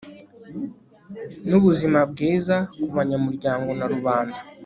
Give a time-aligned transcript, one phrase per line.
[1.47, 4.39] n ubuzima bwiza ku banyamuryango na rubanda